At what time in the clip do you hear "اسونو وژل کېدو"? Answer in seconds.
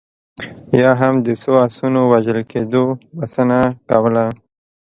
1.65-2.83